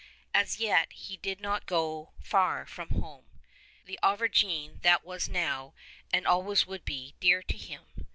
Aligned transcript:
As 0.33 0.59
yet 0.59 0.91
he 0.93 1.17
did 1.17 1.39
not 1.39 1.67
go 1.67 2.13
far 2.23 2.65
from 2.65 2.89
home— 2.89 3.25
the 3.85 3.99
Auvergne 4.01 4.79
that 4.81 5.05
was 5.05 5.29
now, 5.29 5.75
and 6.11 6.25
always 6.25 6.65
would 6.65 6.85
be, 6.85 7.13
dear 7.19 7.43
to 7.43 7.55
him. 7.55 7.83